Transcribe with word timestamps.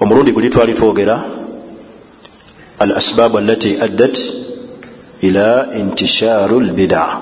omulundi 0.00 0.32
guli 0.32 0.50
twali 0.50 0.74
twogera 0.74 1.24
al 2.78 2.92
asbaabu 2.92 3.38
allati 3.38 3.76
addat 3.80 4.18
ila 5.22 5.68
intishaaru 5.80 6.60
lbidaa 6.60 7.20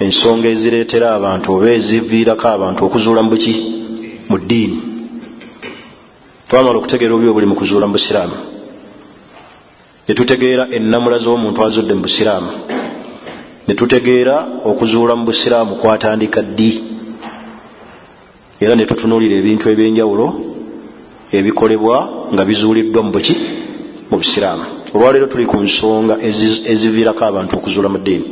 ensonga 0.00 0.48
ezireetera 0.48 1.06
abantu 1.14 1.52
oba 1.52 1.68
eziviirako 1.78 2.48
abantu 2.48 2.80
okuzuula 2.86 3.20
mu 3.22 3.30
buki 3.30 3.54
mu 4.30 4.36
ddiini. 4.38 4.78
Twamala 6.48 6.78
okutegeera 6.78 7.12
obubi 7.14 7.28
obuli 7.28 7.46
mu 7.46 7.56
kuzuula 7.60 7.86
mu 7.86 7.92
busiraamu. 7.92 8.36
Netutegeera 10.08 10.64
enamula 10.76 11.18
z'omuntu 11.18 11.60
azudde 11.60 11.92
mu 11.94 12.02
busiraamu. 12.08 12.50
Netutegeera 13.68 14.36
okuzuula 14.64 15.12
mu 15.16 15.24
busiraamu 15.28 15.76
kwatandika 15.76 16.40
ddi. 16.42 16.72
Era 18.60 18.74
netutunuulira 18.74 19.34
ebintu 19.36 19.68
ebyenjawulo 19.68 20.26
ebikolebwa 21.32 22.28
nga 22.32 22.44
bizuuliddwa 22.44 23.02
mu 23.02 23.10
buki 23.12 23.36
mu 24.10 24.16
busiraamu. 24.16 24.64
Olwaleero 24.94 25.26
tuli 25.26 25.46
ku 25.46 25.56
nsonga 25.56 26.16
eziviirako 26.72 27.24
abantu 27.24 27.56
okuzuula 27.56 27.88
mu 27.88 27.98
ddiini. 27.98 28.26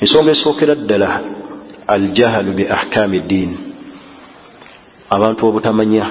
Ensonga 0.00 0.30
esookera 0.30 0.74
ddala 0.74 1.20
aljahalu 1.88 2.52
bi 2.52 2.64
ahkaami 2.68 3.18
ddiini 3.20 3.56
abantu 5.10 5.48
obutamanya 5.48 6.04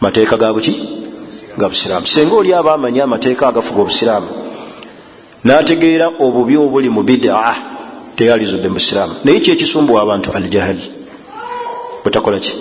mateeka 0.00 0.36
ga 0.36 0.52
buki 0.52 0.74
ga 1.58 1.68
busiraamu. 1.68 2.06
Singa 2.06 2.34
oli 2.34 2.50
aba 2.54 2.74
amanya 2.74 3.04
amateeka 3.04 3.48
agafuga 3.48 3.80
obusiraamu 3.82 4.28
n'ategeera 5.44 6.06
obubi 6.18 6.56
obuli 6.56 6.88
mu 6.90 7.02
bidaa 7.02 7.54
teyalizudde 8.16 8.68
mu 8.68 8.74
busiraamu. 8.74 9.14
Naye 9.24 9.40
kyekisumbuwa 9.40 10.02
abantu 10.02 10.34
aljahal? 10.34 10.78
Butakola 12.02 12.38
ki? 12.42 12.54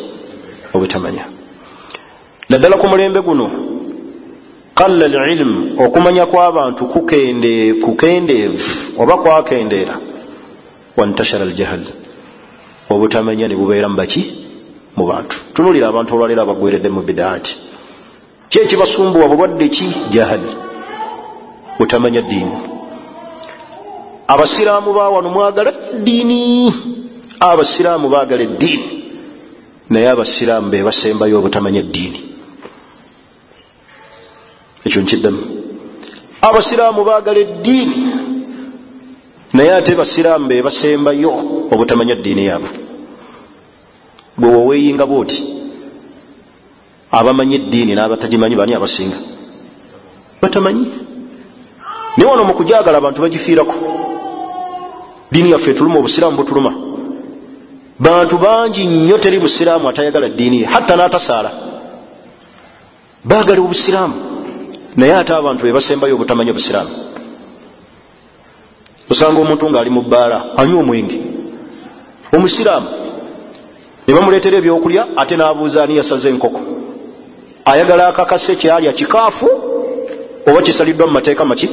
Obutamanya 0.74 1.33
naddala 2.54 2.78
ku 2.78 2.86
mulembe 2.86 3.18
guno 3.26 3.50
qalla 4.78 5.10
lilmu 5.10 5.82
okumanya 5.82 6.30
kw'abantu 6.30 6.86
kukendeevu 6.86 7.82
oba 9.02 9.18
kwakendeera 9.18 9.98
wantashara 10.98 11.50
aljahal 11.50 11.82
obutamanya 12.94 13.48
ne 13.48 13.56
bubeera 13.58 13.90
mu 13.90 13.98
baki? 13.98 14.22
Mu 14.98 15.08
bantu. 15.10 15.36
Tunulira 15.54 15.90
abantu 15.90 16.14
olwaleero 16.14 16.42
abagweredde 16.46 16.90
mu 16.94 17.02
bidaati. 17.02 17.58
Ki 18.50 18.60
ekibasumbuwa 18.60 19.26
bulwadde 19.28 19.68
ki? 19.74 19.88
Jahal 20.14 20.44
butamanya 21.80 22.22
ddiini. 22.22 22.58
Abasiraamu 24.28 24.94
bawano 24.94 25.30
mwagala 25.30 25.74
ddiini? 25.98 26.70
Abasiraamu 27.40 28.10
baagala 28.14 28.44
eddiini 28.46 28.88
naye 29.90 30.10
abasiraamu 30.10 30.70
be 30.70 30.84
basembayo 30.84 31.40
obutamanya 31.42 31.82
eddiini 31.82 32.33
ekyo 34.94 35.02
nkiddemu 35.02 35.42
abasiraamu 36.42 37.02
baagala 37.04 37.40
eddiini 37.40 38.00
naye 39.54 39.72
ate 39.74 39.96
basiraamu 39.96 40.48
be 40.48 40.62
basembayo 40.62 41.32
obutamanya 41.74 42.16
ddiini 42.16 42.46
yaabwe. 42.46 42.70
Bwe 44.38 44.50
woweeyinga 44.56 45.06
bwoti 45.06 45.40
abamanyi 47.12 47.56
eddiini 47.56 47.96
n'abatagimanyi 47.96 48.56
bani 48.56 48.74
abasinga? 48.76 49.18
Batamanyi. 50.42 50.86
Naye 52.18 52.30
wano 52.30 52.44
mu 52.44 52.54
kujagala 52.54 52.98
abantu 52.98 53.22
bagifiirako 53.22 53.76
diini 55.32 55.52
yaffe 55.52 55.72
etuluma 55.72 56.00
obusiraamu 56.00 56.38
butuluma. 56.38 56.72
Bantu 58.00 58.38
bangi 58.38 58.86
nnyo 58.86 59.18
teri 59.18 59.40
busiraamu 59.40 59.90
atayagala 59.90 60.30
ddiini 60.30 60.62
ye 60.62 60.66
hatta 60.66 60.94
n'atasaala. 60.96 61.52
Baagala 63.24 63.62
obusiraamu 63.62 64.33
naye 64.96 65.16
ate 65.16 65.34
abantu 65.34 65.64
bebasembayo 65.64 66.16
obutamanya 66.16 66.52
obusiraamu. 66.52 66.92
Osanga 69.10 69.42
omuntu 69.42 69.70
ng'ali 69.70 69.90
mu 69.90 70.02
bbaala 70.02 70.58
anywa 70.58 70.80
omwenge. 70.82 71.18
Omusiraamu 72.34 72.88
ne 74.08 74.14
bamuleetera 74.14 74.58
ebyokulya 74.58 75.08
ate 75.18 75.36
n'abuuza 75.36 75.84
ani 75.84 75.98
yasaze 75.98 76.30
enkoko. 76.30 76.60
Ayagala 77.66 78.08
akakase 78.08 78.56
kyalya 78.56 78.94
kikaafu 78.94 79.50
oba 80.48 80.62
kisaliddwa 80.62 81.08
mu 81.08 81.14
mateeka 81.14 81.46
maki 81.46 81.70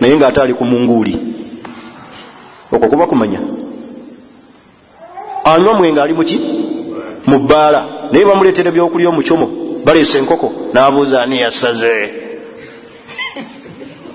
naye 0.00 0.16
ng'ate 0.16 0.40
ali 0.40 0.54
ku 0.54 0.64
munguuli. 0.64 1.14
Okwo 2.72 2.88
kuba 2.88 3.06
kumanya. 3.06 3.40
Anywa 5.44 5.74
mwenge 5.74 6.00
ali 6.00 6.14
muki 6.14 6.38
mu 7.26 7.38
bbaala. 7.38 8.08
Naye 8.12 8.24
bamuleetera 8.24 8.68
ebyokulya 8.70 9.08
omukyomo 9.08 9.46
baleese 9.84 10.18
enkoko 10.18 10.52
n'abuuza 10.72 11.22
ani 11.22 11.40
yasaze 11.40 12.23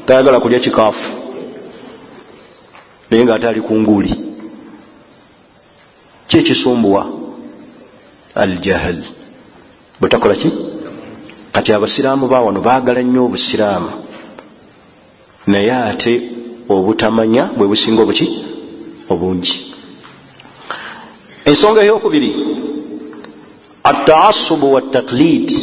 tayagala 0.10 0.40
kulya 0.40 0.60
kikaafu 0.60 1.12
naye 3.12 3.26
ngaate 3.26 3.48
ali 3.48 3.62
ku 3.62 3.76
nguuli 3.76 4.14
kyekisumbuwa 6.28 7.06
aljahal 8.36 9.04
bwetakola 10.00 10.36
ki? 10.36 10.52
Kati 11.52 11.74
abasiraamu 11.74 12.28
bawano 12.28 12.62
baagala 12.62 13.02
nnyo 13.04 13.26
obusiraamu. 13.26 13.92
Naye 15.48 15.74
ate 15.74 16.14
obutamanya 16.70 17.44
bwe 17.58 17.68
businga 17.68 18.02
obuki? 18.02 18.28
Obungi. 19.10 19.76
Ensonga 21.46 21.82
eyokubiri 21.82 22.32
ataasubu 23.84 24.74
wataklid 24.74 25.54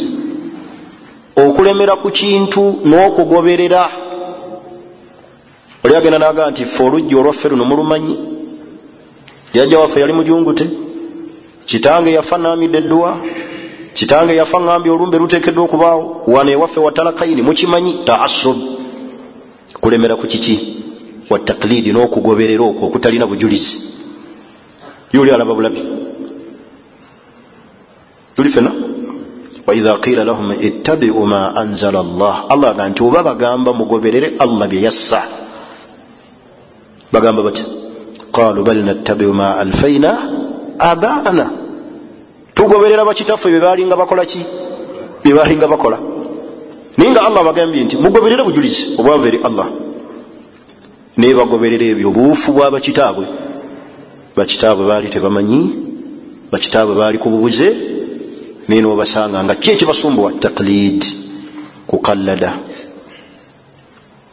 okulemera 1.35 1.95
ku 1.95 2.09
kintu 2.11 2.79
n'okugoberera 2.87 4.06
oli 5.87 5.95
agenda 5.95 6.19
naga 6.19 6.51
nti 6.51 6.65
fe 6.65 6.83
oluggi 6.83 7.15
olwaffe 7.15 7.49
luno 7.49 7.65
mulumanyi? 7.65 8.17
Jajja 9.53 9.79
waffe 9.79 9.99
yali 9.99 10.13
mujungute. 10.13 10.69
Kitange 11.65 12.11
yafa 12.11 12.37
namidde 12.37 12.77
edduwa. 12.77 13.17
Kitange 13.93 14.35
yafa 14.35 14.59
ngambye 14.59 14.91
olumbe 14.91 15.17
lutekeddwa 15.17 15.63
okubaawo. 15.63 16.23
Wano 16.27 16.51
ewaffe 16.51 16.79
watalakaini 16.79 17.41
mukimanyi? 17.41 18.03
Taasub 18.05 18.57
kulemera 19.81 20.15
ku 20.15 20.27
kiki? 20.27 20.83
Wataklidi 21.29 21.91
n'okugoberera 21.91 22.63
okwo 22.63 22.87
okutalina 22.87 23.27
bujulizi. 23.27 23.81
Yoli 25.13 25.31
alaba 25.31 25.53
bulabi. 25.55 25.83
Tuli 28.35 28.49
fena 28.49 28.71
waidha 29.65 29.97
qila 29.99 30.23
lahum 30.23 30.51
ittabiu 30.51 31.25
ma 31.25 31.55
anzala 31.55 32.03
llah 32.03 32.45
allah 32.49 32.71
aga 32.71 32.89
nti 32.89 33.03
oba 33.03 33.23
bagamba 33.23 33.73
mugoberere 33.73 34.35
allah 34.39 34.67
bye 34.67 34.81
yassa 34.81 35.46
bagamba 37.11 37.43
batya 37.43 37.65
qalu 38.31 38.63
bal 38.63 38.83
nattabiu 38.83 39.33
ma 39.33 39.57
alfaina 39.57 40.11
abaana. 40.79 41.51
Tugoberera 42.53 43.05
bakitaffe 43.05 43.47
bebalinga 43.49 43.95
bakola 43.95 44.25
ki? 44.25 44.41
Bebalinga 45.23 45.67
bakola. 45.67 45.99
Naye 46.97 47.11
nga 47.11 47.21
allah 47.27 47.43
bagambye 47.43 47.83
nti 47.83 47.97
mugoberere 47.97 48.43
bujulizi 48.43 48.95
obwava 48.97 49.27
eri 49.27 49.39
allah. 49.43 49.67
Naye 51.17 51.33
bagoberera 51.33 51.85
ebyo 51.85 52.09
obuufu 52.09 52.51
bwa 52.53 52.71
bakitaabwe. 52.71 53.25
Bakitaabwe 54.35 54.85
baali 54.85 55.09
tebamanyi 55.09 55.59
bakitaabwe 56.51 56.95
baali 56.95 57.17
ku 57.17 57.29
bubuze 57.29 57.69
naye 58.67 58.81
nobasanga 58.81 59.43
nga 59.43 59.55
ki 59.55 59.71
ekibasumbuwa? 59.71 60.31
Taklid 60.41 61.05
kukallada 61.87 62.57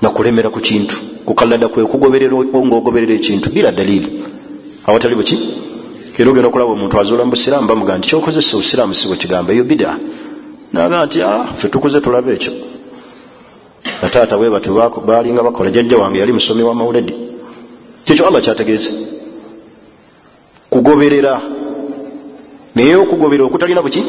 nakulemera 0.03 0.51
ku 0.51 0.61
kintu 0.61 0.97
kukallada 1.25 1.69
kwe 1.69 1.85
kugoberera 1.85 2.37
ngaogoberera 2.37 3.15
ekintu 3.15 3.51
bila 3.51 3.73
dalili. 3.73 4.23
Awatali 4.87 5.15
buki? 5.15 5.37
Era 6.19 6.31
ogenda 6.31 6.49
okulaba 6.49 6.73
omuntu 6.73 6.99
azuula 7.01 7.25
mu 7.25 7.31
busiraamu 7.31 7.67
bamugaa 7.67 7.99
nti 7.99 8.09
kyokozesa 8.09 8.57
obusiraamu 8.57 8.95
si 8.95 9.09
bwekigamba 9.09 9.53
eyo 9.53 9.65
bida. 9.65 9.99
Naga 10.73 11.07
nti 11.07 11.19
fe 11.55 11.69
tukuze 11.69 12.00
tulaba 12.00 12.32
ekyo. 12.32 12.53
Bataata 14.03 14.37
bwe 14.37 14.50
batu 14.50 14.75
balinga 15.06 15.43
bakola 15.43 15.71
jajja 15.71 15.99
wange 15.99 16.19
yali 16.21 16.32
musomi 16.32 16.62
wa 16.62 16.75
mauledi. 16.75 17.15
Kyekyo 18.05 18.26
allah 18.26 18.43
kyategeeza? 18.43 18.91
Kugoberera. 20.71 21.41
Naye 22.75 22.97
okugoberera 22.97 23.44
okutalina 23.47 23.82
buki? 23.82 24.03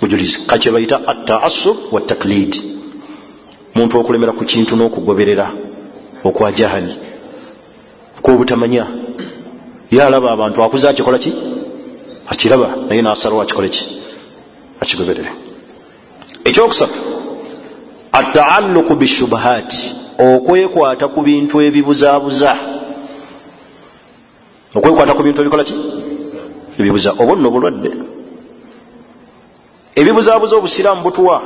Bujulizi. 0.00 0.46
Kakye 0.46 0.72
bayita 0.72 1.06
ataasub 1.06 1.76
wataklid 1.92 2.56
muntu 3.74 3.98
okulemera 3.98 4.32
ku 4.32 4.44
kintu 4.44 4.76
n'okugoberera 4.76 5.69
okwa 6.24 6.52
jahali 6.52 6.98
kwobutamanya 8.22 8.86
yalaba 9.90 10.30
abantu 10.30 10.62
akuze 10.62 10.88
akikola 10.88 11.18
ki? 11.18 11.32
Akiraba 12.28 12.76
naye 12.88 13.02
nasalawo 13.02 13.42
akikole 13.42 13.68
ki? 13.68 13.84
Akigoberere 14.80 15.30
ekyokusatu 16.44 17.00
ataalluku 18.12 18.94
bishubahaati 18.94 19.94
okwekwata 20.18 21.08
ku 21.08 21.22
bintu 21.22 21.60
ebibuzaabuza. 21.60 22.56
Okwekwata 24.74 25.14
ku 25.14 25.22
bintu 25.22 25.40
ebikola 25.40 25.64
ki? 25.64 25.74
Ebibuza. 26.78 27.14
Oba 27.18 27.34
nno 27.34 27.50
bulwadde. 27.50 27.90
Ebibuzabuza 29.96 30.56
obusiraamu 30.56 31.02
butuwa. 31.02 31.42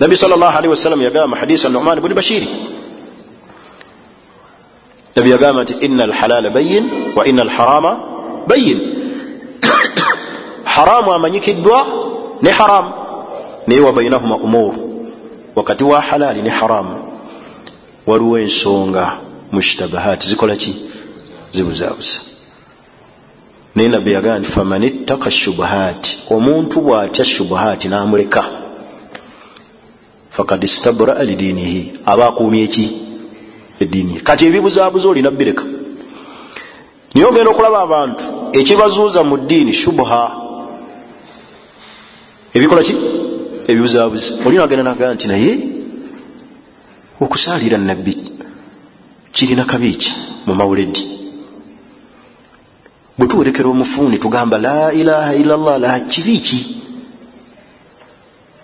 Nabi 0.00 0.16
salllahalihi 0.16 0.68
wasallam 0.68 1.02
yagamba 1.02 1.36
hadisi 1.36 1.66
anuman 1.66 2.00
buni 2.00 2.14
bashiri 2.14 2.48
nabi 5.16 5.30
yagamba 5.30 5.62
nti 5.62 5.72
ina 5.72 6.04
alhalala 6.04 6.50
bayin 6.50 6.90
wa 7.16 7.26
ina 7.26 7.42
alharama 7.42 8.00
bayin 8.46 8.80
haramu 10.64 11.12
amanyikiddwa 11.12 11.86
ne 12.42 12.50
haramu 12.50 12.92
naye 13.66 13.80
wabainahuma 13.80 14.36
umuru 14.36 15.06
wakati 15.54 15.84
wa 15.84 16.00
halali 16.00 16.42
ne 16.42 16.50
haramu 16.50 16.96
waliwo 18.06 18.38
ensonga 18.38 19.12
mushtabahati 19.52 20.28
zikolaki 20.28 20.76
zibuzabuza 21.52 22.20
naye 23.74 23.88
nabbi 23.88 24.12
yagamba 24.12 24.38
nti 24.38 24.48
faman 24.48 24.82
ittaka 24.84 25.30
shubuhati 25.30 26.18
omuntu 26.30 26.80
bwatya 26.80 27.24
shubuhati 27.24 27.88
namuleka. 27.88 28.44
Fakad 30.30 30.64
istabraa 30.64 31.22
lidiinihi 31.24 31.92
aba 32.06 32.28
akuumye 32.28 32.62
eki 32.64 33.01
ediini 33.82 34.20
kati 34.26 34.46
ebibuzabuza 34.46 35.08
olina 35.08 35.30
bireka. 35.30 35.64
Niye 37.14 37.26
ogenda 37.26 37.50
okulaba 37.50 37.78
abantu 37.86 38.24
ekibazuuza 38.58 39.20
mu 39.28 39.36
ddiini 39.36 39.72
shubuha 39.72 40.22
ebikola 42.54 42.82
ki? 42.82 42.94
Ebibuzabuza 43.70 44.30
olina 44.46 44.64
agenda 44.64 44.84
nagaa 44.84 45.14
nti 45.14 45.26
naye 45.28 45.52
okusaalira 47.20 47.78
nabbi 47.78 48.12
kirina 49.34 49.64
kabiiki 49.64 50.12
mu 50.46 50.54
mawuledi. 50.54 51.02
Bwe 53.18 53.26
tuwerekera 53.28 53.68
omufuuni 53.68 54.18
tugamba 54.18 54.58
la 54.58 54.92
ilaha 54.92 55.32
illallah 55.34 55.76
la 55.84 56.00
kibiiki 56.00 56.58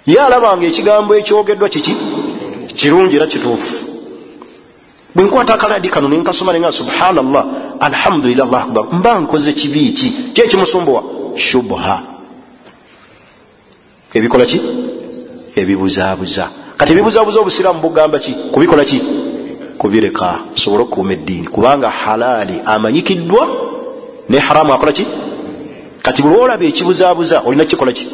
ye 0.06 0.20
alabanga 0.20 0.66
ekigambo 0.66 1.12
ekyogeddwa 1.16 1.68
kiki? 1.68 1.94
Kirungi 2.78 3.16
era 3.16 3.26
kituufu 3.26 3.87
bwe 5.18 5.26
nkwata 5.26 5.54
akaladi 5.54 5.88
kano 5.88 6.08
nenkasoma 6.08 6.52
nenga 6.52 6.72
subhanallah 6.72 7.46
alhamdulillah 7.80 8.46
allah 8.46 8.62
akbar. 8.62 8.84
Mba 8.92 9.20
nkoze 9.20 9.52
kibiiki 9.52 10.10
ki? 10.32 10.40
Ekimusumbuwa? 10.42 11.02
Shubha. 11.36 12.02
Ebikola 14.14 14.46
ki? 14.46 14.62
Ebibuzabuza 15.56 16.48
kati 16.76 16.92
ebibuzabuza 16.92 17.40
obusiraamu 17.40 17.80
bugamba 17.80 18.18
ki? 18.18 18.32
Kubikola 18.52 18.84
ki? 18.84 19.02
Kubireka. 19.78 20.38
Sobole 20.54 20.82
okukuuma 20.82 21.12
eddiini. 21.12 21.48
Kubanga 21.48 21.90
halaali 21.90 22.62
amanyikiddwa 22.66 23.48
ne 24.28 24.38
haramu 24.38 24.74
akola 24.74 24.92
ki? 24.92 25.06
Kati 26.02 26.22
bulwolaba 26.22 26.64
ekibuzabuza 26.64 27.42
olina 27.44 27.64
kikola 27.64 27.92
ki? 27.92 28.06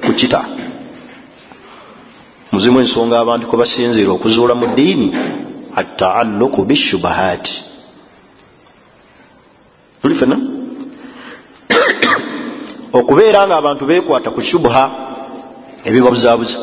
Kukita. 0.00 0.44
Muzimu 2.52 2.80
ensonga 2.80 3.20
abantu 3.20 3.46
kwe 3.46 3.58
basinziira 3.58 4.12
okuzuula 4.12 4.54
mu 4.54 4.66
ddiini 4.66 5.12
ataalluku 5.80 6.64
bishubahaati 6.68 7.54
tuli 10.02 10.14
fena 10.14 10.36
okubeera 12.98 13.46
nga 13.46 13.56
abantu 13.56 13.84
bekwata 13.86 14.30
ku 14.30 14.40
shubuha 14.42 14.84
ebibabuzabuza 15.88 16.58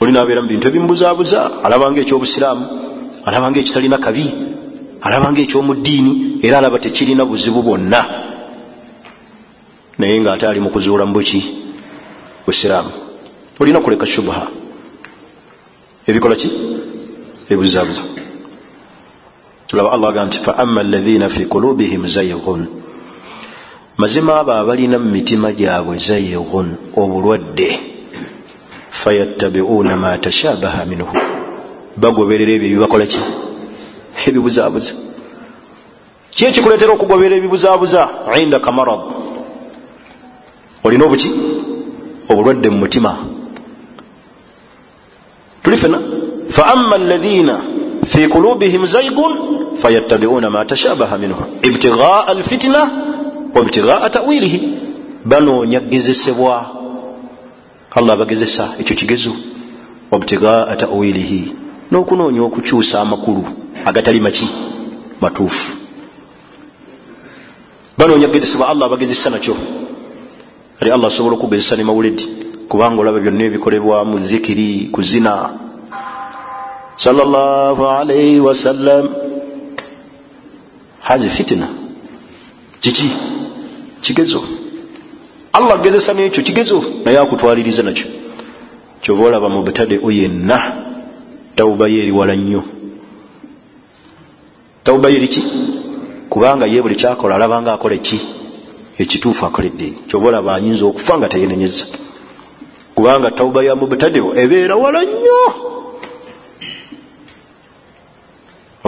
olina 0.00 0.20
abeera 0.22 0.42
mu 0.42 0.48
bintu 0.48 0.68
ebimubuzabuza 0.68 1.40
alabanga 1.64 2.00
ekyobusiraamu 2.00 2.64
alabanga 3.26 3.58
ekitalina 3.60 3.98
kabi 3.98 4.26
alabanga 5.06 5.40
ekyomu 5.40 5.74
ddiini 5.74 6.12
era 6.42 6.58
alaba 6.58 6.78
tekirina 6.78 7.24
buzibu 7.24 7.62
bwonna. 7.62 8.04
Naye 9.98 10.20
ngaate 10.20 10.46
ali 10.46 10.60
mu 10.60 10.70
kuzuula 10.70 11.06
mu 11.06 11.12
buki 11.12 11.40
busiraamu. 12.46 12.90
Olina 13.60 13.80
kuleka 13.80 14.06
shubuha 14.06 14.48
ebikola 16.06 16.36
ki 16.36 16.48
ebibuzabuza 17.50 18.02
tulaba 19.66 19.92
allah 19.92 20.08
aga 20.10 20.24
nti 20.24 20.38
faama 20.38 20.80
alaina 20.80 21.28
fi 21.28 21.44
kulubihim 21.44 22.06
zaygun 22.06 22.62
mazima 23.96 24.40
abo 24.40 24.52
abalina 24.52 24.96
mu 24.98 25.08
mitima 25.10 25.52
gyabwe 25.52 25.98
zaygun 25.98 26.96
obulwadde 26.96 27.88
fayattabiuna 28.98 29.96
ma 29.96 30.18
tashabaha 30.18 30.84
minhu. 30.84 31.14
Bagoberera 31.96 32.52
ebyo 32.52 32.68
ebibakola 32.68 33.06
ki? 33.06 33.20
Ebibuzabuza 34.26 34.92
ki 36.34 36.44
ekikuletera 36.48 36.92
okugoberera 36.92 37.36
ebibuzabuza 37.38 38.02
indaka 38.42 38.70
marad. 38.72 39.02
Olina 40.84 41.04
obuki? 41.06 41.30
Obulwadde 42.30 42.68
mu 42.70 42.78
mutima. 42.82 43.10
Tuli 45.62 45.76
fena 45.76 45.98
faama 46.50 46.96
alaina 46.96 47.62
fi 48.06 48.28
kulubihim 48.28 48.86
zaygun 48.86 49.32
fayattabiuna 49.76 50.50
ma 50.50 50.64
tashabaha 50.64 51.18
minhu 51.18 51.42
ibtigaa 51.62 52.26
alfitina 52.26 52.90
wabtigaa 53.54 54.10
tawilihi 54.10 54.78
banoonya 55.24 55.80
gezesebwa 55.80 56.78
allah 57.90 58.14
abagezesa 58.14 58.74
ekyo 58.78 58.96
kigezo. 58.96 59.32
Wabtigaa 60.10 60.76
tawilihi. 60.76 61.52
N'okunoonya 61.90 62.42
okukyusa 62.42 63.00
amakulu 63.00 63.44
agatali 63.84 64.20
maki 64.20 64.48
matuufu. 65.20 65.76
Banoonya 67.98 68.28
kugezesebwa 68.28 68.68
allah 68.68 68.86
abagezesa 68.86 69.30
nakyo. 69.30 69.56
Ali 70.80 70.90
allah 70.90 71.06
asobola 71.06 71.36
okugezesa 71.36 71.76
ne 71.76 71.84
mawuledi 71.84 72.28
kubanga 72.68 73.00
olaba 73.00 73.20
byonna 73.20 73.44
ebikolebwa 73.44 74.04
mu 74.04 74.18
zikiri 74.18 74.88
ku 74.92 75.02
zina 75.02 75.50
salaalaihi 76.98 78.40
wasallam 78.40 79.08
hazi 81.00 81.28
fitina. 81.30 81.68
Kiki 82.80 83.10
kigezo. 84.02 84.42
Allah 85.52 85.74
agezesa 85.74 86.14
nekyo 86.14 86.42
kigezo 86.42 86.84
naye 87.04 87.18
akutwaliriza 87.18 87.82
nakyo 87.82 88.06
kyova 89.02 89.24
olaba 89.24 89.48
mu 89.48 89.62
butadeu 89.62 90.10
yenna 90.10 90.58
tawuba 91.56 91.88
ye 91.88 92.02
eriwala 92.02 92.36
nnyo 92.36 92.62
tawuba 94.84 95.08
ye 95.08 95.16
eriki 95.16 95.42
kubanga 96.30 96.66
ye 96.66 96.82
buli 96.82 96.94
kyakola 96.94 97.34
alabanga 97.34 97.72
akola 97.72 97.96
ki 97.96 98.20
ekituufu 98.98 99.46
akola 99.46 99.66
eddiini 99.66 99.98
kyova 100.08 100.28
olaba 100.28 100.54
anyinza 100.54 100.86
okufa 100.86 101.18
nga 101.18 101.28
teyenenyeza 101.28 101.86
kubanga 102.94 103.30
tawuba 103.30 103.64
ya 103.64 103.74
mubtadeu 103.74 104.34
ebeera 104.36 104.76
wala 104.76 105.02
nnyo 105.02 105.67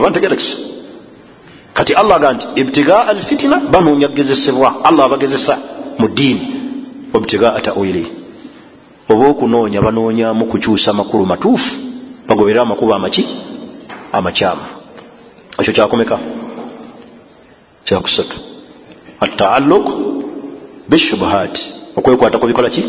oba 0.00 0.10
ntegerekisa 0.10 0.56
kati 1.76 1.92
allah 1.94 2.16
aga 2.16 2.32
nti 2.32 2.46
ibtigaa 2.60 3.06
alfitina 3.12 3.56
banoonya 3.72 4.08
kugezesebwa 4.08 4.84
allah 4.84 5.04
abagezesa 5.06 5.58
mu 5.98 6.08
ddiini 6.08 6.44
wabtigaa 7.12 7.60
tawili 7.60 8.04
oba 9.08 9.24
okunoonya 9.28 9.82
banoonyamu 9.82 10.44
kukyusa 10.50 10.92
makulu 10.92 11.26
matuufu 11.26 11.78
bagoberera 12.28 12.62
amakubo 12.62 12.94
amaki 12.94 13.26
amakyamu 14.12 14.64
ekyo 15.60 15.72
kyakomeka 15.72 16.18
kyakusatu 17.84 18.36
ataaluk 19.20 19.86
bishubuhaati 20.88 21.72
okwekwata 21.96 22.38
kubikola 22.38 22.70
ki 22.70 22.82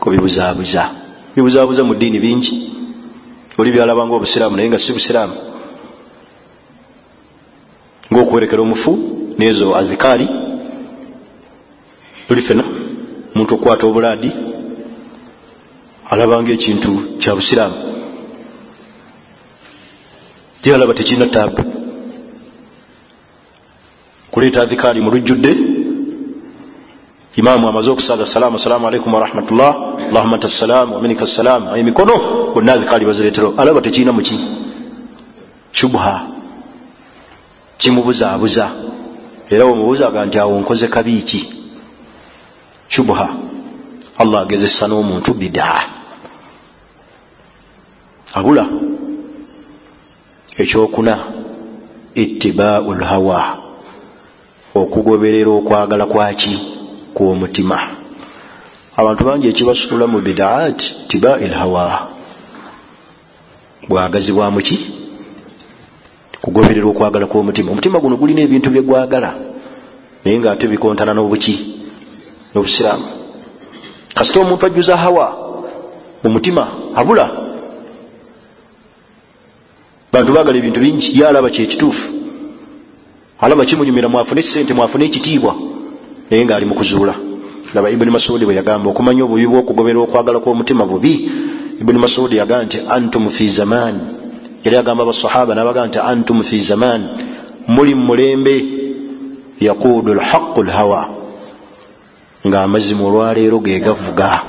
kubibuzabuza 0.00 0.90
bibuzabuza 1.34 1.84
mu 1.84 1.94
ddiini 1.94 2.18
bingi 2.20 2.52
oli 3.58 3.72
byalabanga 3.72 4.14
obusiraamu 4.14 4.56
naye 4.56 4.68
nga 4.68 4.78
si 4.78 4.92
busiraamu 4.92 5.34
ngaokwerekera 8.26 8.62
omufu 8.62 8.98
nezo 9.38 9.76
azikaali. 9.76 10.28
Tuli 12.28 12.42
fena 12.42 12.64
omuntu 13.34 13.54
okukwata 13.54 13.86
obulaadi 13.86 14.30
alabanga 16.10 16.52
ekintu 16.52 17.18
kya 17.20 17.34
busiraamu. 17.34 17.76
Tyalaba 20.62 20.94
tekirina 20.94 21.26
taabu 21.26 21.62
kuleeta 24.30 24.62
adhikaali 24.62 25.00
mu 25.00 25.10
lujjudde 25.10 25.52
imaamu 27.36 27.68
amaze 27.68 27.90
okusaaza 27.90 28.26
salaamu 28.26 28.56
asalaamu 28.56 28.88
alaikum 28.88 29.14
warahmatullah 29.14 29.70
allahuma 30.10 30.34
anta 30.36 30.48
salaamu 30.48 30.94
waminika 30.94 31.26
salaamu 31.26 31.76
emikono 31.76 32.14
bonna 32.54 32.72
adhikaali 32.72 33.06
bazireetera. 33.06 33.52
Alaba 33.56 33.80
tekirina 33.80 34.12
muki 34.12 34.38
shubha 35.72 36.35
kimubuzaabuza 37.78 38.70
era 39.50 39.64
wemubuuzaga 39.64 40.24
nti 40.26 40.38
awo 40.38 40.60
nkoze 40.60 40.88
kabiiki 40.88 41.40
shubha. 42.88 43.28
Allah 44.18 44.40
agezesa 44.42 44.88
n'omuntu 44.88 45.34
bidaa. 45.34 45.80
Abula. 48.34 48.68
Ekyokuna 50.56 51.14
ittibaau 52.14 52.94
lhawa 52.94 53.40
okugoberera 54.74 55.50
okwagala 55.50 56.06
kwaki 56.06 56.54
kwomutima. 57.14 57.78
Abantu 58.96 59.24
bangi 59.24 59.48
ekibasuula 59.48 60.06
mu 60.06 60.20
bidaat 60.20 61.08
tibai 61.08 61.48
lhawa 61.48 62.08
bwagazi 63.88 64.32
bwamuki 64.32 64.95
kugoberera 66.46 66.86
okwagala 66.86 67.26
kw'omutima. 67.26 67.74
Omutima 67.74 67.98
guno 67.98 68.14
gulina 68.14 68.40
ebintu 68.46 68.70
byegwagala 68.70 69.34
naye 70.22 70.38
nga 70.38 70.54
ate 70.54 70.70
bikontana 70.70 71.10
n'obuki 71.10 71.54
n'obusiraamu. 72.54 73.06
Kasita 74.14 74.40
omuntu 74.40 74.66
ajjuza 74.66 74.94
hawa 74.96 75.26
omutima 76.22 76.94
abula. 76.94 77.26
Bantu 80.12 80.30
bagala 80.32 80.56
ebintu 80.58 80.78
bingi 80.78 81.18
ye 81.18 81.26
alaba 81.26 81.50
kyekituufu 81.50 82.14
alaba 83.42 83.64
kimunyumira 83.66 84.08
mwafune 84.08 84.42
sente 84.42 84.74
mwafune 84.74 85.04
ekitiibwa 85.04 85.54
naye 86.30 86.44
ngaali 86.44 86.66
mukuzuula 86.66 87.14
laba 87.74 87.90
ibuni 87.90 88.10
masudi 88.10 88.44
bwe 88.46 88.54
yagamba 88.54 88.90
okumanya 88.90 89.24
obubi 89.24 89.46
bwokugobera 89.46 89.98
okwagala 90.00 90.38
kw'omutima 90.40 90.86
bubi 90.86 91.30
ibuni 91.80 91.98
masudi 91.98 92.38
yagamba 92.38 92.64
nti 92.64 92.78
antum 92.88 93.28
fi 93.28 93.48
zaman 93.48 94.15
yali 94.66 94.76
agamba 94.76 95.02
abasahaba 95.02 95.54
nabaga 95.54 95.86
nti 95.86 95.98
antum 95.98 96.42
fi 96.42 96.60
zaman 96.60 97.00
muli 97.68 97.94
mumulembe 97.94 98.64
yakuudu 99.60 100.14
lhaqu 100.14 100.62
lhawa 100.62 101.08
nga 102.46 102.62
amazima 102.62 103.04
olwaleero 103.06 103.58
gegavuga 103.58 104.42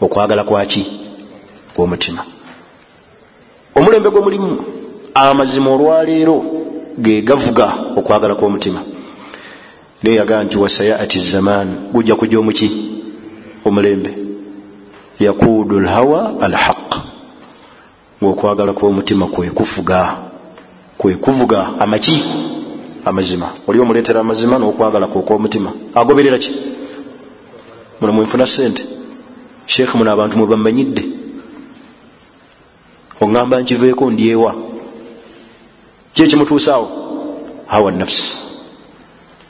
okwagala 0.00 0.44
kwaki 0.44 0.86
kwomutima. 1.74 2.24
Omulembe 3.74 4.10
gwe 4.10 4.20
mulimu 4.20 4.64
amazima 5.14 5.70
olwaleero 5.70 6.44
gegavuga 6.98 7.74
okwagala 7.96 8.34
kwomutima. 8.34 8.80
Naye 10.02 10.16
yagaa 10.16 10.44
nti 10.44 10.58
wasayaati 10.58 11.20
zaman 11.20 11.68
gujja 11.92 12.14
kuja 12.16 12.38
omuki 12.38 12.68
omulembe. 13.64 14.14
Yakuudu 15.20 15.80
lhawa 15.80 16.40
alhaq 16.40 16.93
ngaokwagala 18.22 18.72
kwomutima 18.72 19.26
kwekuvuga 19.26 20.16
kwekuvuga 20.98 21.68
amaki 21.80 22.24
amazima. 23.04 23.50
Oli 23.66 23.78
omuleetera 23.80 24.20
amazima 24.20 24.58
nokwagala 24.58 25.06
kwokwomutima 25.06 25.72
agoberera 25.94 26.38
ki? 26.38 26.52
Muno 28.00 28.12
mwenfuna 28.12 28.46
sente 28.46 28.84
sheekh 29.66 29.94
muno 29.94 30.12
abantu 30.12 30.38
mwebamanyidde 30.38 31.04
oŋamba 33.20 33.60
nkiveeko 33.60 34.10
ndyewa. 34.10 34.54
Kyekimutuusaawo 36.14 36.88
hawa 37.66 37.92
nafsi. 37.92 38.42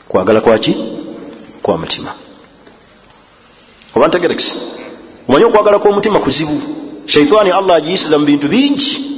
Kwagala 0.08 0.40
kwaki 0.40 0.76
kwa 1.62 1.78
mutima. 1.78 2.14
Oba 3.96 4.08
ntegerekisi 4.08 4.54
omanye 5.28 5.44
okwagala 5.44 5.78
kwomutima 5.78 6.18
kuzibu 6.18 6.73
shaitaani 7.06 7.50
allah 7.50 7.76
agiyisiza 7.76 8.18
mu 8.18 8.26
bintu 8.26 8.48
bingi. 8.48 9.14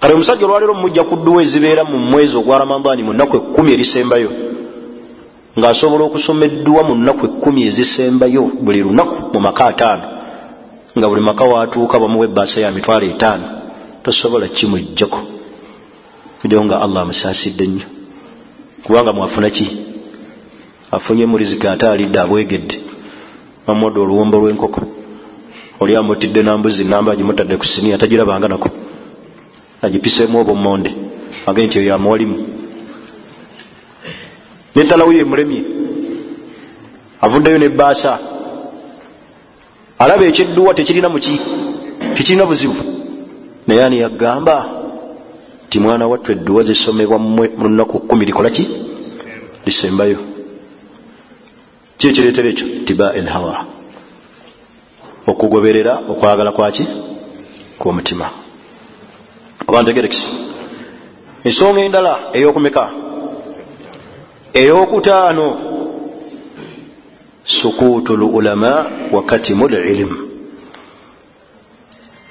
Kale 0.00 0.14
omusajja 0.14 0.46
olwaleero 0.46 0.74
mumujja 0.74 1.04
kudduwa 1.04 1.42
ezibeera 1.42 1.84
mu 1.84 1.98
mwezi 1.98 2.36
ogwa 2.36 2.58
ramadaani 2.58 3.02
mu 3.02 3.12
nnaku 3.12 3.36
ekkumi 3.36 3.72
erisembayo 3.72 4.30
ng'asobola 5.58 6.04
okusoma 6.04 6.44
edduwa 6.44 6.82
mu 6.88 6.94
nnaku 6.94 7.26
ekkumi 7.26 7.60
ezisembayo 7.68 8.42
buli 8.64 8.80
lunaku 8.82 9.16
mu 9.32 9.40
maka 9.40 9.64
ataano 9.66 10.04
nga 10.96 11.06
buli 11.08 11.20
maka 11.20 11.44
waatuuka 11.44 11.98
bamuwa 12.00 12.24
ebbaasa 12.26 12.60
ya 12.60 12.70
mitwalo 12.72 13.06
etaano 13.06 13.46
tosobola 14.02 14.48
kimujjako 14.48 15.20
ddeo 16.44 16.64
nga 16.64 16.80
allah 16.80 17.02
amusaasidde 17.02 17.66
nnyo. 17.66 17.86
Kubanga 18.84 19.12
mwafuna 19.12 19.50
ki? 19.50 19.66
Afunye 20.90 21.26
murizika 21.26 21.72
ate 21.72 21.88
alidde 21.88 22.18
abwegedde 22.20 22.80
mamwadde 23.66 24.00
oluwombo 24.00 24.38
lw'enkoko 24.40 24.80
oli 25.80 25.96
amutidde 25.96 26.42
nambuzi 26.42 26.84
namba 26.84 27.12
agimutadde 27.12 27.56
ku 27.56 27.64
siniya 27.64 27.98
tagirabanga 27.98 28.48
nako. 28.48 28.68
Agipiseemu 29.82 30.38
obumonde 30.40 30.90
age 31.46 31.66
nti 31.66 31.78
eyo 31.78 31.94
amuwalimu 31.94 32.36
netalawo 34.74 35.12
yemulemye 35.12 35.60
avuddeyo 37.24 37.58
nebbaasa 37.58 38.18
alaba 39.98 40.24
ekyedduwa 40.24 40.74
tekirina 40.74 41.08
muki 41.08 41.40
tekirina 42.14 42.46
buzibu. 42.46 42.76
Naye 43.66 43.84
ani 43.84 43.98
yagamba 44.04 44.68
ti 45.70 45.80
mwana 45.80 46.06
wattu 46.06 46.32
edduwa 46.32 46.62
zisomebwa 46.62 47.18
mmwe 47.18 47.48
mu 47.56 47.64
lunaku 47.64 47.98
kumi 48.00 48.26
likola 48.26 48.50
ki? 48.50 48.68
Lisembayo. 49.66 50.18
Ki 51.98 52.08
ekireetera 52.08 52.48
ekyo? 52.48 52.66
Tiba 52.84 53.14
elhawa 53.14 53.69
okugoberera 55.30 55.92
okwagala 56.10 56.52
kwaki 56.52 56.84
kwomutima. 57.78 58.26
Oba 59.68 59.82
ntegerekisi 59.82 60.32
ensonga 61.44 61.80
endala 61.80 62.12
eyokumeka? 62.36 62.84
Eyokutaano? 64.54 65.46
Sukuutu 67.44 68.16
lulama 68.16 68.86
wakatimu 69.12 69.68
lilimu 69.68 70.16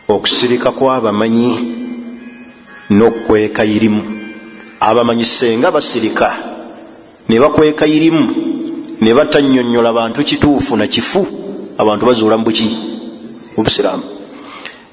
okusirika 0.07 0.71
kwabamanyi 0.71 1.49
nokwekayirimu 2.89 4.03
abamanyi 4.79 5.25
senga 5.25 5.71
basirika 5.71 6.37
ne 7.29 7.39
bakwekayirimu 7.39 8.25
ne 9.01 9.13
batanyonyola 9.13 9.93
bantu 9.93 10.23
kituufu 10.23 10.77
na 10.77 10.87
kifu. 10.87 11.27
Abantu 11.77 12.05
bazuula 12.05 12.37
mu 12.37 12.43
buki 12.43 12.88
mubusiraamu 13.59 14.03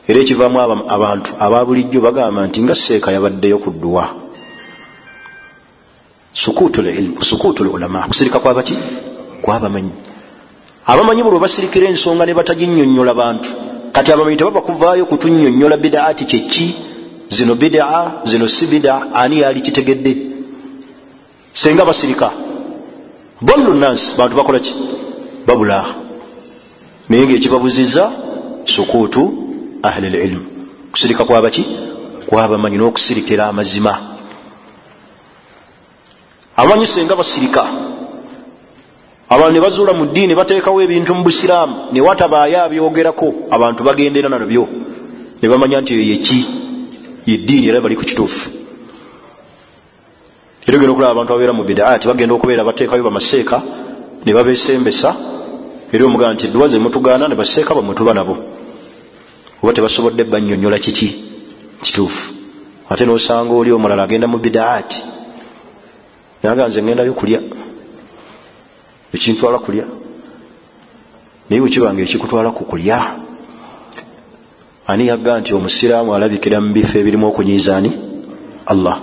era 0.08 0.18
ekivaamu 0.20 0.58
abantu 0.96 1.30
aba 1.38 1.64
bulijjo 1.64 2.00
bagamba 2.00 2.46
nti 2.46 2.62
nga 2.62 2.74
seeka 2.74 3.10
yabaddeyo 3.14 3.58
ku 3.58 3.70
dduwa. 3.70 4.04
Sukuutu 6.32 7.64
lulama 7.64 8.06
kusirika 8.10 8.38
kwabaki 8.38 8.76
kwabamanyi 9.42 9.92
abamanyi. 10.86 11.22
Bulwe 11.22 11.40
basirikira 11.40 11.86
ensonga 11.88 12.26
ne 12.26 12.34
bataginyonyola 12.34 13.14
bantu. 13.14 13.50
Kati 13.92 14.12
abamanyi 14.12 14.36
tebaba 14.36 14.60
kuvaayo 14.60 15.06
kutunyonyola 15.06 15.76
bidaati 15.76 16.24
kyeki 16.24 16.66
zino 17.28 17.54
bidaa 17.54 18.22
zino 18.24 18.46
si 18.48 18.66
bidaa 18.66 19.10
ani 19.14 19.40
yali 19.40 19.60
kitegedde? 19.60 20.12
Senga 21.54 21.84
basirika. 21.84 22.30
Dollu 23.42 23.74
nansi 23.74 24.14
bantu 24.18 24.36
bakola 24.36 24.60
ki? 24.60 24.74
Babula 25.46 25.84
naye 27.08 27.26
ngaekibabuziza 27.26 28.25
sukuutu 28.66 29.22
ahli 29.82 30.10
lilmu 30.10 30.44
kusirika 30.92 31.24
kwabaki 31.24 31.64
kwabamanyi 32.26 32.76
n'okusirikira 32.76 33.46
amazima. 33.46 33.92
Abamanyi 36.56 36.86
senga 36.86 37.16
basirika 37.16 37.62
abantu 39.28 39.52
ne 39.52 39.60
bazuula 39.60 39.92
mu 39.92 40.06
ddiini 40.06 40.34
bateekawo 40.34 40.82
ebintu 40.82 41.14
mu 41.14 41.22
busiraamu. 41.22 41.92
Ne 41.92 42.00
watabaayo 42.00 42.64
abyogerako 42.64 43.46
abantu 43.50 43.84
bagendera 43.84 44.28
nabyo. 44.28 44.66
Ne 45.42 45.48
bamanya 45.48 45.80
nti 45.80 45.94
eyo 45.94 46.02
yeki 46.02 46.40
yeddiini 47.26 47.68
era 47.68 47.80
bali 47.80 47.96
ku 47.96 48.02
kituufu. 48.02 48.50
Era 50.66 50.76
ogenda 50.76 50.92
okulaba 50.92 51.12
abantu 51.12 51.32
babeera 51.32 51.52
mu 51.52 51.62
bidaati 51.62 52.08
bagenda 52.08 52.34
okubeera 52.34 52.64
bateekayo 52.64 53.02
bamaseeka 53.04 53.62
ne 54.24 54.32
babesembesa 54.32 55.14
era 55.92 56.04
omugamba 56.04 56.34
nti 56.34 56.46
edduwa 56.46 56.68
zemutugaana 56.68 57.28
ne 57.28 57.34
baseeka 57.34 57.74
bamwe 57.74 57.94
tuba 57.94 58.14
nabo 58.14 58.55
oba 59.62 59.72
tebasobodde 59.72 60.24
banyonyola 60.24 60.78
kiki? 60.78 61.24
Kituufu. 61.82 62.34
Ate 62.90 63.04
nosanga 63.06 63.54
oli 63.54 63.72
omulala 63.72 64.02
agenda 64.02 64.26
mu 64.28 64.38
bidaati 64.38 65.04
naga 66.42 66.68
nze 66.68 66.82
ngendayo 66.82 67.12
kulya. 67.12 67.40
Ekintwala 69.14 69.58
kulya. 69.58 69.84
Naye 71.50 71.60
wekibanga 71.60 72.02
ekikutwala 72.02 72.50
ku 72.50 72.64
kulya. 72.64 73.16
Ani 74.86 75.06
yagga 75.06 75.40
nti 75.40 75.54
omusiraamu 75.54 76.14
alabikira 76.14 76.60
mu 76.60 76.72
bifo 76.72 76.98
ebirimu 76.98 77.26
okunyiizaani 77.28 77.90
allah. 78.66 79.02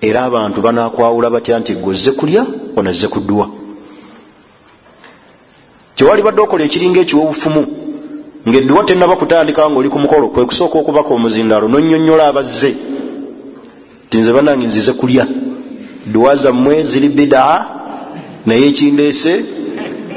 Era 0.00 0.24
abantu 0.24 0.60
banakwawula 0.60 1.30
batya 1.30 1.58
nti 1.58 1.74
gozze 1.74 2.12
kulya 2.12 2.46
onazze 2.76 3.08
kudduwa? 3.08 3.48
Kyewali 5.94 6.22
badde 6.22 6.40
okola 6.40 6.64
ekiringa 6.64 7.00
ekiwobufumu 7.00 7.77
ngaedduwa 8.46 8.84
tenaba 8.84 9.16
kutandika 9.16 9.70
nga 9.70 9.78
oli 9.78 9.88
ku 9.88 9.98
mukolo 9.98 10.28
kwe 10.28 10.44
kusooka 10.44 10.78
okubaka 10.78 11.14
omuzindalo 11.14 11.68
nonyonyola 11.68 12.28
abazze. 12.28 12.76
Ti 14.10 14.18
nze 14.18 14.32
banange 14.32 14.66
nzize 14.66 14.92
kulya. 14.92 15.26
Duwa 16.06 16.34
zammwe 16.34 16.82
ziri 16.82 17.08
bidaa 17.08 17.66
naye 18.46 18.68
ekindeese 18.68 19.44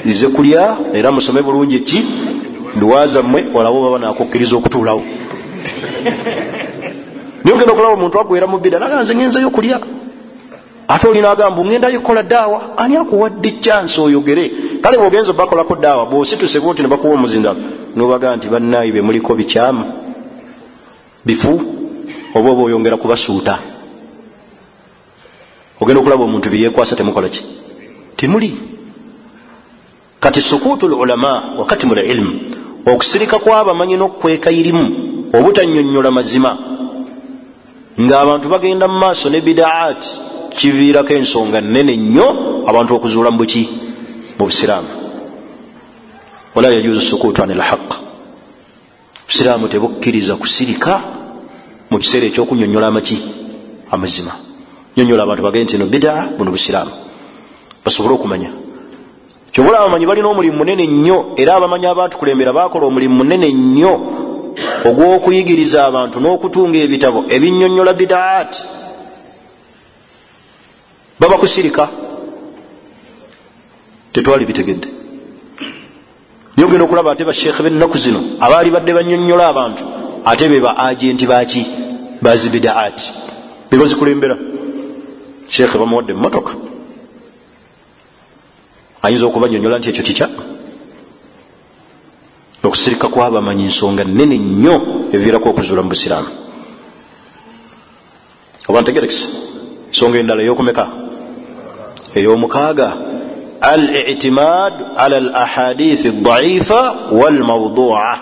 ize 0.06 0.28
kulya 0.28 0.78
era 0.94 1.12
musome 1.12 1.42
bulungi 1.42 1.80
ki? 1.80 2.06
Duwa 2.76 3.08
zammwe 3.08 3.48
olabo 3.54 3.84
baba 3.84 4.00
nakukkiriza 4.00 4.56
okutuulawo. 4.56 5.04
Naye 7.44 7.56
ogenda 7.56 7.74
okulaba 7.74 7.94
omuntu 7.94 8.20
agwera 8.20 8.48
mu 8.48 8.60
bida 8.60 8.80
naga 8.80 9.02
nze 9.02 9.16
ngenzayo 9.16 9.50
kulya. 9.50 9.80
Ate 10.88 11.08
olina 11.08 11.32
agamba 11.32 11.66
ngendayo 11.66 12.00
kukola 12.00 12.24
daawa 12.24 12.78
ani 12.78 12.98
akuwadde 12.98 13.50
kyansi 13.60 14.02
oyogere? 14.02 14.52
Kale 14.82 14.98
bwogenza 14.98 15.34
bakolako 15.34 15.76
daawa 15.76 16.06
bwosituse 16.06 16.60
bunti 16.60 16.82
nebakuwa 16.82 17.14
omuzindalo 17.14 17.81
nobaga 17.96 18.36
nti 18.36 18.48
bannayi 18.48 18.92
bemuliko 18.92 19.36
bikyamu. 19.36 19.84
Bifu? 21.26 21.62
Oba 22.36 22.50
oba 22.50 22.64
oyongera 22.64 22.98
kubasuuta? 22.98 23.60
Ogenda 25.82 26.00
okulaba 26.00 26.24
omuntu 26.24 26.50
byeyekwasa 26.50 26.96
temukolaki 26.96 27.44
timuli 28.16 28.54
kati 30.20 30.42
sukuutu 30.42 30.88
lulama 30.88 31.54
wakati 31.58 31.86
mu 31.86 31.96
lilimu 31.96 32.40
okusirika 32.86 33.40
kwabamanyi 33.40 33.98
n'okukwekayirimu 33.98 34.86
obutanyonyola 35.34 36.12
mazima. 36.12 36.58
Ngaabantu 38.02 38.50
bagenda 38.50 38.88
mu 38.88 39.00
maaso 39.00 39.30
ne 39.30 39.42
bidaati 39.42 40.10
kiviirako 40.58 41.14
ensonga 41.14 41.62
nene 41.62 41.98
nnyo 41.98 42.28
abantu 42.70 42.96
okuzuula 42.96 43.32
mu 43.32 43.38
buki 43.38 43.64
mu 44.38 44.46
busiraamu 44.46 45.01
wala 46.56 46.70
yajuzu 46.70 47.02
sukuutu 47.02 47.44
ani 47.44 47.54
lhaq 47.54 47.88
busiraamu 49.28 49.68
tebukkiriza 49.68 50.36
kusirika 50.36 51.02
mu 51.90 52.00
kiseera 52.00 52.26
ekyokunyonyola 52.28 52.88
amaki 52.88 53.18
amazima. 53.92 54.32
Nyonyola 54.98 55.24
abantu 55.24 55.44
bagende 55.44 55.64
nti 55.64 55.78
no 55.78 55.86
bidaa 55.86 56.28
buno 56.38 56.52
busiraamu. 56.52 56.92
Basobole 57.86 58.16
okumanya. 58.16 58.52
Kyovula 59.52 59.80
abamanyi 59.80 60.06
balina 60.06 60.28
omulimu 60.28 60.58
munene 60.58 60.88
nnyo 60.88 61.34
era 61.38 61.56
abamanyi 61.56 61.86
abatukulembera 61.88 62.54
bakola 62.54 62.86
omulimu 62.88 63.16
munene 63.16 63.52
nnyo 63.52 63.94
ogw'okuyigiriza 64.88 65.86
abantu 65.86 66.20
n'okutunga 66.20 66.78
ebitabo 66.86 67.20
ebinyonyola 67.36 67.94
bidaat 67.94 68.54
baba 71.20 71.38
kusirika 71.38 71.84
tetwali 74.14 74.46
bitegedde 74.46 75.01
niyo 76.62 76.70
genda 76.70 76.86
okulaba 76.86 77.12
ate 77.12 77.26
basheekhe 77.26 77.64
bennaku 77.64 77.98
zino 77.98 78.22
abaali 78.40 78.70
badde 78.70 78.94
banyonyola 78.94 79.48
abantu 79.50 79.84
ate 80.30 80.46
be 80.48 80.62
ba 80.62 80.78
agenti 80.78 81.26
baki 81.26 81.66
bazi 82.22 82.50
bidaati 82.54 83.14
bebazikulembera 83.70 84.38
sheekhe 85.50 85.78
bamuwadde 85.82 86.14
mumotoka 86.14 86.54
ayinza 89.02 89.26
okubanyonyola 89.26 89.80
nti 89.80 89.90
ekyo 89.90 90.04
kikya? 90.04 90.28
Okusirika 92.64 93.08
kwabamanyi 93.10 93.66
nsonga 93.66 94.04
nene 94.06 94.38
nnyo 94.38 94.76
eviirako 95.16 95.50
okuzuula 95.50 95.82
mu 95.82 95.90
busiraamu. 95.90 96.30
Oba 98.70 98.82
ntegerekisa 98.82 99.28
ensonga 99.90 100.18
endala 100.22 100.42
eyokumeka? 100.46 100.86
Eyomukaaga 102.14 103.11
ala 103.62 105.18
al 105.18 105.36
ahadithi 105.36 106.12
daifa 106.12 106.92
walmaudua 107.12 108.20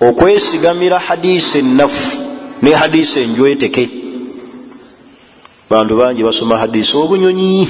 okwesigamira 0.00 0.98
hadisi 0.98 1.58
enafu 1.58 2.16
ne 2.62 2.70
hadisi 2.70 3.20
enjweteke 3.20 3.90
bantu 5.70 5.96
bangi 5.96 6.22
basoma 6.22 6.58
hadisi 6.58 6.96
obunyonyi 6.96 7.68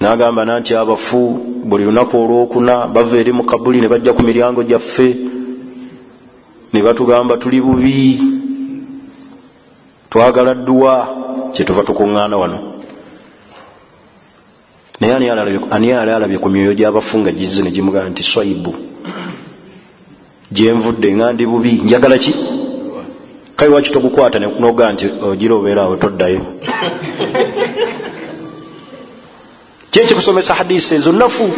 nagamba 0.00 0.44
nanti 0.44 0.74
abafu 0.74 1.28
buli 1.64 1.84
lunaku 1.84 2.16
olwokuna 2.16 2.86
bava 2.86 3.16
eri 3.18 3.32
mu 3.32 3.44
kabuli 3.44 3.80
ne 3.80 3.88
bajja 3.88 4.12
ku 4.12 4.22
miryango 4.22 4.62
gyaffe 4.62 5.16
ne 6.72 6.82
batugamba 6.82 7.36
tuli 7.36 7.60
bubi 7.60 8.18
twagala 10.10 10.54
dduwa 10.54 10.94
kyetuva 11.52 11.82
tukuŋŋaana 11.82 12.36
wano 12.36 12.79
naye 15.00 15.14
ani 15.70 15.88
yali 15.88 16.10
alabye 16.10 16.38
ku 16.38 16.48
myoyo 16.48 16.74
gyabafu 16.74 17.18
nga 17.18 17.32
gize 17.32 17.62
ne 17.62 17.70
gimugamba 17.70 18.10
nti 18.10 18.22
swaibu 18.22 18.74
gyenvudde 20.52 21.14
nga 21.14 21.32
ndi 21.32 21.46
bubi 21.46 21.72
njagala 21.84 22.18
ki? 22.18 22.34
Kale 23.56 23.70
lwaki 23.70 23.90
togukwata 23.92 24.38
noga 24.38 24.92
nti 24.92 25.06
ogira 25.22 25.54
obeeraawo 25.54 25.96
toddayo? 25.96 26.40
Kyekikusomesa 29.90 30.54
hadisi 30.54 30.94
ezo 30.94 31.12
nafu 31.12 31.50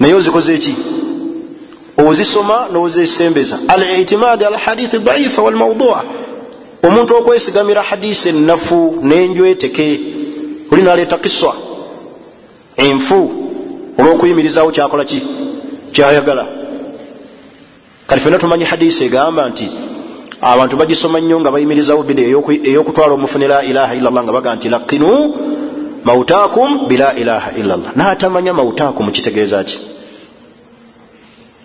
naye 0.00 0.14
ozikoze 0.14 0.54
eki 0.54 0.76
ozisoma 1.96 2.68
nozesembeza. 2.72 3.58
Al 3.68 4.00
itimadi 4.00 4.44
al 4.44 4.56
hadithi 4.56 4.98
daifa 4.98 5.42
walmaudua 5.42 6.04
omuntu 6.82 7.16
okwesigamira 7.16 7.82
hadisi 7.82 8.28
enafu 8.28 8.98
nenjweteke 9.02 10.15
oli 10.70 10.82
naleeta 10.82 11.18
kiswa. 11.18 11.54
Enfu. 12.76 13.30
Olwokuyimirizawo 13.98 14.70
kyakola 14.70 15.04
ki? 15.04 15.22
Kyayagala. 15.92 16.46
Kati 18.06 18.20
fena 18.20 18.38
tumanyi 18.38 18.64
hadisi 18.64 19.04
egamba 19.04 19.48
nti 19.48 19.70
abantu 20.40 20.76
bagisoma 20.76 21.20
nnyo 21.20 21.40
nga 21.40 21.50
bayimirizawo 21.50 22.02
bida 22.02 22.22
eyokutwala 22.22 23.14
omufune 23.14 23.48
la 23.48 23.64
ilaha 23.64 23.94
illallah 23.94 24.24
nga 24.24 24.32
baga 24.32 24.54
nti 24.54 24.68
lakinu 24.68 25.34
mautakum 26.04 26.88
bila 26.88 27.14
ilaha 27.14 27.50
illallah. 27.56 27.96
Natamanya 27.96 28.52
mautakum 28.52 29.10
kitegeeza 29.10 29.64
ki? 29.64 29.78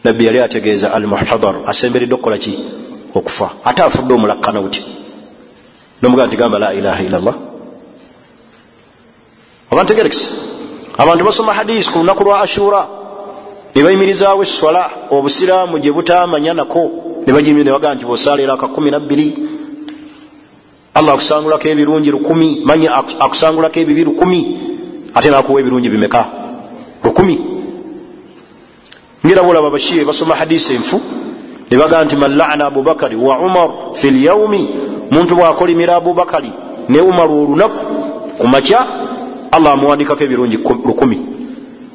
Nabbi 0.03 0.25
yali 0.25 0.39
ategeeza 0.39 0.93
al 0.93 1.05
muhtadar 1.07 1.55
asemberedde 1.67 2.13
okukola 2.15 2.37
ki? 2.37 2.59
Okufa. 3.13 3.49
Ate 3.65 3.83
afudde 3.83 4.13
omulakkana 4.13 4.61
buti 4.61 4.81
nomugaa 6.01 6.25
nti 6.27 6.37
gamba 6.37 6.59
la 6.59 6.73
ilaha 6.73 7.03
illallah 7.03 7.35
oba 9.71 9.83
ntegerekisa 9.83 10.29
abantu 10.97 11.25
basoma 11.25 11.53
hadisi 11.53 11.91
ku 11.91 11.99
lunaku 11.99 12.23
lwa 12.23 12.41
ashura 12.41 12.87
nebayimirizaawo 13.75 14.43
eswala 14.43 14.89
obusiraamu 15.09 15.79
gye 15.79 15.91
butamanya 15.91 16.53
nako 16.53 16.91
nebagimire 17.25 17.63
nebagaa 17.63 17.95
nti 17.95 18.05
bosalera 18.05 18.53
aka 18.53 18.67
kumi 18.67 18.91
nabbiri 18.91 19.27
allah 20.93 21.13
akusangulako 21.13 21.67
ebirungi 21.67 22.11
lukumi 22.11 22.61
manyi 22.67 22.87
akusangulako 23.25 23.79
ebibi 23.79 24.03
lukumi 24.03 24.39
ate 25.15 25.29
nakuwa 25.29 25.59
ebirungi 25.59 25.89
bimeka? 25.89 26.25
Lukumi. 27.03 27.39
Ngira 29.25 29.43
bolaba 29.43 29.69
bashiye 29.69 30.05
basoma 30.05 30.35
hadisi 30.35 30.73
enfu 30.73 31.01
nebagaa 31.71 32.03
nti 32.03 32.15
man 32.15 32.37
lana 32.37 32.65
abubakari 32.65 33.15
wa 33.15 33.39
umar 33.39 33.69
fi 33.93 34.11
lyaumi 34.11 34.69
muntu 35.11 35.35
bwakolimira 35.35 35.95
abubakari 35.95 36.51
ne 36.89 36.99
umar 36.99 37.29
olunaku 37.31 37.79
ku 38.37 38.47
makya 38.47 39.00
allah 39.51 39.73
amuwandikako 39.73 40.23
ebirungi 40.23 40.57
lukumi. 40.57 41.17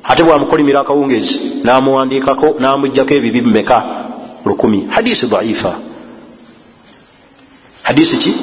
Ate 0.05 0.23
bwamukolimira 0.23 0.81
akawungezi 0.81 1.41
namuwandikako 1.65 2.57
namugjako 2.59 3.15
ebibi 3.15 3.41
bimeka 3.41 3.85
lukumi. 4.45 4.87
Hadisi 4.91 5.27
daifa 5.27 5.79
hadisi 7.83 8.17
ki? 8.17 8.35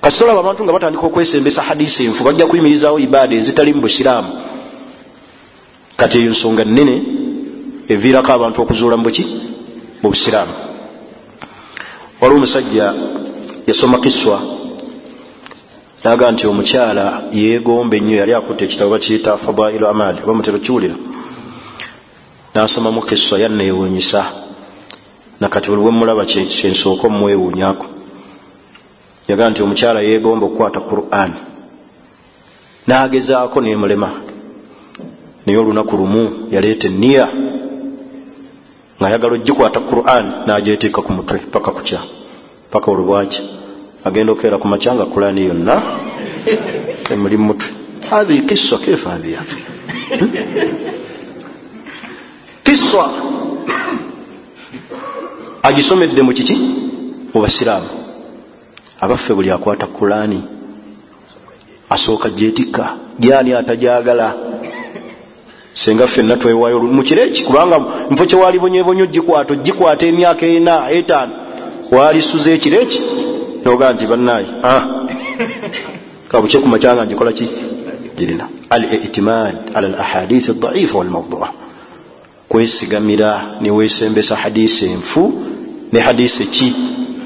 Kasitolaba 0.00 0.40
abantu 0.40 0.64
nga 0.64 0.72
batandika 0.72 1.06
okwesembesa 1.06 1.62
hadisi 1.62 2.04
enfu 2.04 2.24
bajja 2.24 2.46
kuyimirizawo 2.46 2.98
ibaada 2.98 3.36
ezitali 3.36 3.74
mu 3.74 3.80
busiraamu. 3.80 4.32
Kati 5.96 6.18
eyo 6.18 6.30
nsonga 6.30 6.64
nene 6.64 7.02
eviirako 7.88 8.32
abantu 8.32 8.62
okuzuula 8.62 8.96
mu 8.96 9.04
buki? 9.04 9.24
Mu 10.02 10.10
busiraamu. 10.10 10.52
Waliwo 12.20 12.38
omusajja 12.38 12.94
yasoma 13.66 14.00
kiswa 14.00 14.51
naga 16.04 16.30
nti 16.32 16.46
omukyala 16.46 17.04
yegomba 17.32 17.96
ennyo 17.96 18.16
yali 18.16 18.32
akutta 18.34 18.64
ekitabo 18.64 18.90
bakiyita 18.90 19.36
fadailu 19.36 19.86
amali 19.88 20.18
oba 20.22 20.34
mutero 20.34 20.58
kiwulira 20.58 20.96
nasomamu 22.54 23.02
kiswa 23.02 23.38
yanneewuunyisa 23.38 24.22
nakati 25.40 25.68
buli 25.68 25.82
wemulaba 25.82 26.24
kyensooka 26.24 27.06
omumwewuunyako 27.06 27.86
yaga 29.28 29.50
nti 29.50 29.62
omukyala 29.62 30.00
yegomba 30.00 30.46
okukwata 30.46 30.80
quran. 30.80 31.32
Nagezaako 32.86 33.60
nemulema. 33.60 34.10
Naye 35.46 35.58
olunaku 35.58 35.96
lumu 35.96 36.48
yaleeta 36.50 36.88
eniya 36.88 37.28
nga 38.98 39.06
ayagala 39.06 39.34
ogikwata 39.34 39.80
quran 39.80 40.46
nagyetiika 40.46 41.02
ku 41.02 41.12
mutwe 41.12 41.38
paka 41.38 41.70
kukya 41.70 42.00
paka 42.70 42.90
olubwaki 42.90 43.42
agenda 44.04 44.32
okeera 44.32 44.58
ku 44.58 44.68
makya 44.68 44.94
nga 44.94 45.06
kurani 45.06 45.46
yonna 45.46 45.82
emuli 47.12 47.36
mutwe. 47.36 47.68
Hahi 48.10 48.42
kiswa 48.42 48.78
kefa 48.78 49.10
hadhi 49.10 49.32
yafe 49.32 49.56
kiswa! 52.64 53.12
Agisomedde 55.62 56.22
mu 56.22 56.32
kiki? 56.32 56.56
Mu 57.34 57.40
basiraamu. 57.42 57.88
Abaffe 59.00 59.34
buli 59.34 59.50
akwata 59.50 59.86
kurani 59.86 60.42
asooka 61.90 62.30
gyetikka 62.30 62.96
gyani 63.18 63.52
atajagala 63.52 64.34
senga 65.74 66.06
ffenna 66.06 66.36
twewayo 66.36 66.80
mukireki 66.80 67.44
kubanga 67.44 67.80
nfo 68.10 68.26
kyewalibonyebonyo 68.26 69.06
gikwata 69.06 69.52
ogikwata 69.54 70.06
emyaka 70.06 70.46
ena 70.46 70.90
etaano. 70.90 71.32
Walisuza 71.90 72.50
ekireki 72.50 73.02
noga 73.64 73.92
nti 73.92 74.06
bannaye 74.06 74.46
kabuke 76.28 76.58
kumacyanga 76.58 77.06
ngikolaki 77.06 77.48
girina. 78.16 78.48
Al 78.70 78.84
itimad 78.84 79.70
ala 79.74 79.88
al 79.88 79.94
ahadith 79.94 80.48
aldaifa 80.50 80.98
walmaudua 80.98 81.48
kwesigamira 82.48 83.56
niwesembesa 83.60 84.36
hadisi 84.36 84.86
enfu 84.86 85.32
ne 85.92 86.00
hadisi 86.00 86.46
ki? 86.46 86.74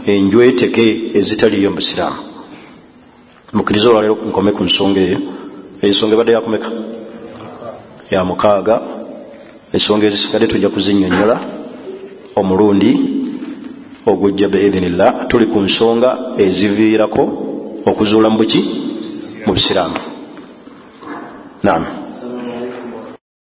Enjweteke 0.06 1.10
ezitaliyo 1.14 1.70
mubusiraamu 1.70 2.16
mukiriza 3.52 3.88
olwalero 3.90 4.14
nkome 4.28 4.52
ku 4.52 4.64
nsonga 4.64 5.00
eyo. 5.00 5.18
Ensonga 5.82 6.14
ebadde 6.14 6.32
yakomeka? 6.32 6.70
Ya 8.10 8.24
mukaaga. 8.24 8.80
Ensonga 9.72 10.06
ezisigadde 10.06 10.46
tujja 10.46 10.68
kuzinyonyola 10.68 11.40
omulundi 12.36 13.15
ogujja 14.06 14.48
beidhinillah 14.48 15.26
tuli 15.28 15.46
ku 15.46 15.58
nsonga 15.60 16.10
eziviirako 16.38 17.22
okuzuula 17.86 18.28
mu 18.30 18.38
buki? 18.38 18.60
Mu 19.46 19.52
busiraamu. 19.54 19.98
Naam 21.62 22.05